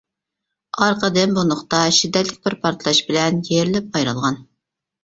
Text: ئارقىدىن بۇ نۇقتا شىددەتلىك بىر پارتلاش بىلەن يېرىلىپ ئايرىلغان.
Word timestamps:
ئارقىدىن 0.85 1.35
بۇ 1.35 1.43
نۇقتا 1.51 1.83
شىددەتلىك 1.99 2.41
بىر 2.49 2.59
پارتلاش 2.65 3.05
بىلەن 3.13 3.41
يېرىلىپ 3.53 3.95
ئايرىلغان. 4.03 4.47